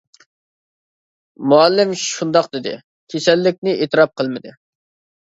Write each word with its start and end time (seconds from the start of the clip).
مۇئەللىم 1.53 1.93
شۇنداق 2.05 2.51
دېدى، 2.57 2.75
كېسەللىكنى 3.15 3.81
ئېتىراپ 3.81 4.19
قىلمىدى. 4.21 4.61